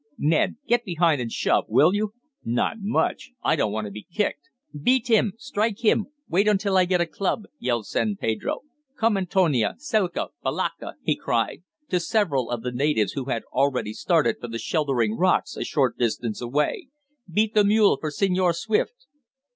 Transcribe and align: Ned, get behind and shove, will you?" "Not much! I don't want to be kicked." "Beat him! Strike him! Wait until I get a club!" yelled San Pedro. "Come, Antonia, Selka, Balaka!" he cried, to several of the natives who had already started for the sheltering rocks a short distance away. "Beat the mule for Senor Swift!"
Ned, 0.17 0.55
get 0.67 0.83
behind 0.83 1.21
and 1.21 1.31
shove, 1.31 1.65
will 1.67 1.93
you?" 1.93 2.15
"Not 2.43 2.77
much! 2.79 3.33
I 3.43 3.55
don't 3.55 3.71
want 3.71 3.85
to 3.85 3.91
be 3.91 4.07
kicked." 4.11 4.49
"Beat 4.73 5.07
him! 5.09 5.33
Strike 5.37 5.85
him! 5.85 6.07
Wait 6.27 6.47
until 6.47 6.75
I 6.75 6.85
get 6.85 7.01
a 7.01 7.05
club!" 7.05 7.43
yelled 7.59 7.85
San 7.85 8.15
Pedro. 8.15 8.61
"Come, 8.97 9.15
Antonia, 9.15 9.75
Selka, 9.77 10.29
Balaka!" 10.43 10.95
he 11.03 11.15
cried, 11.15 11.61
to 11.89 11.99
several 11.99 12.49
of 12.49 12.63
the 12.63 12.71
natives 12.71 13.11
who 13.13 13.25
had 13.25 13.43
already 13.53 13.93
started 13.93 14.37
for 14.41 14.47
the 14.47 14.57
sheltering 14.57 15.15
rocks 15.17 15.55
a 15.55 15.63
short 15.63 15.99
distance 15.99 16.41
away. 16.41 16.87
"Beat 17.31 17.53
the 17.53 17.63
mule 17.63 17.99
for 18.01 18.09
Senor 18.09 18.53
Swift!" 18.53 19.05